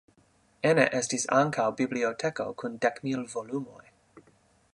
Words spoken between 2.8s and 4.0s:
dek mil volumoj.